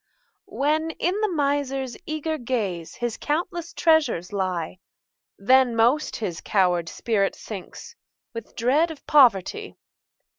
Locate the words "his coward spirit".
6.15-7.35